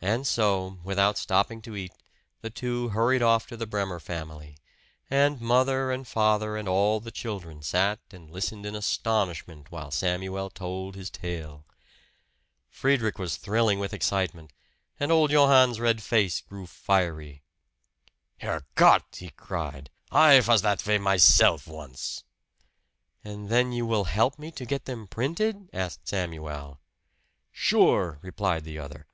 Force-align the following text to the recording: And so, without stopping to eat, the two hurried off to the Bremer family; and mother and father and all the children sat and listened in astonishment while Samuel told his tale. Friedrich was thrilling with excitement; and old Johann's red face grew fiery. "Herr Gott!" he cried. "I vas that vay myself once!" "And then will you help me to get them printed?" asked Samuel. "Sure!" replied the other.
And 0.00 0.28
so, 0.28 0.78
without 0.84 1.18
stopping 1.18 1.60
to 1.62 1.74
eat, 1.74 1.90
the 2.40 2.50
two 2.50 2.90
hurried 2.90 3.20
off 3.20 3.48
to 3.48 3.56
the 3.56 3.66
Bremer 3.66 3.98
family; 3.98 4.58
and 5.10 5.40
mother 5.40 5.90
and 5.90 6.06
father 6.06 6.56
and 6.56 6.68
all 6.68 7.00
the 7.00 7.10
children 7.10 7.62
sat 7.62 7.98
and 8.12 8.30
listened 8.30 8.64
in 8.64 8.76
astonishment 8.76 9.72
while 9.72 9.90
Samuel 9.90 10.50
told 10.50 10.94
his 10.94 11.10
tale. 11.10 11.64
Friedrich 12.70 13.18
was 13.18 13.38
thrilling 13.38 13.80
with 13.80 13.92
excitement; 13.92 14.52
and 15.00 15.10
old 15.10 15.32
Johann's 15.32 15.80
red 15.80 16.00
face 16.00 16.40
grew 16.42 16.68
fiery. 16.68 17.42
"Herr 18.38 18.64
Gott!" 18.76 19.16
he 19.18 19.30
cried. 19.30 19.90
"I 20.12 20.38
vas 20.38 20.62
that 20.62 20.80
vay 20.80 20.98
myself 20.98 21.66
once!" 21.66 22.22
"And 23.24 23.48
then 23.48 23.70
will 23.88 24.00
you 24.02 24.04
help 24.04 24.38
me 24.38 24.52
to 24.52 24.64
get 24.64 24.84
them 24.84 25.08
printed?" 25.08 25.68
asked 25.72 26.06
Samuel. 26.06 26.78
"Sure!" 27.50 28.20
replied 28.22 28.62
the 28.62 28.78
other. 28.78 29.08